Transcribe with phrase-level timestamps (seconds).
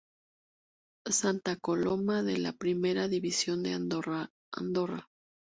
[1.17, 4.31] Santa Coloma de la Primera División de Andorra.